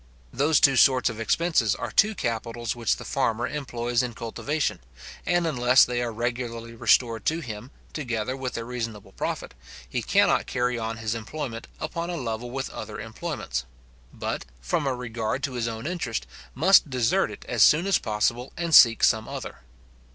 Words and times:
Those 0.33 0.59
two 0.59 0.77
sorts 0.77 1.11
of 1.11 1.19
expenses 1.19 1.75
are 1.75 1.91
two 1.91 2.15
capitals 2.15 2.75
which 2.75 2.95
the 2.95 3.05
farmer 3.05 3.47
employs 3.47 4.01
in 4.01 4.15
cultivation; 4.15 4.79
and 5.27 5.45
unless 5.45 5.85
they 5.85 6.01
are 6.01 6.11
regularly 6.11 6.73
restored 6.73 7.23
to 7.25 7.39
him, 7.39 7.69
together 7.93 8.35
with 8.35 8.57
a 8.57 8.63
reasonable 8.65 9.11
profit, 9.11 9.53
he 9.87 10.01
cannot 10.01 10.47
carry 10.47 10.79
on 10.79 10.97
his 10.97 11.13
employment 11.13 11.67
upon 11.79 12.09
a 12.09 12.17
level 12.17 12.49
with 12.49 12.71
other 12.71 12.99
employments; 12.99 13.65
but, 14.11 14.43
from 14.59 14.87
a 14.87 14.95
regard 14.95 15.43
to 15.43 15.53
his 15.53 15.67
own 15.67 15.85
interest, 15.85 16.25
must 16.55 16.89
desert 16.89 17.29
it 17.29 17.45
as 17.47 17.61
soon 17.61 17.85
as 17.85 17.99
possible, 17.99 18.51
and 18.57 18.73
seek 18.73 19.03
some 19.03 19.27
other. 19.29 19.59